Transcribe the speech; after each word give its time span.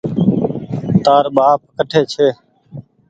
تآر 1.03 1.25
ٻآپ 1.35 1.59
ڪٺي 1.75 2.01
ڇي 2.11 2.27